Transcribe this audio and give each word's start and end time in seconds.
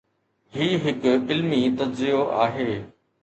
هي 0.55 0.69
هڪ 0.85 1.03
علمي 1.35 1.61
تجزيو 1.81 2.23
آهي. 2.47 2.69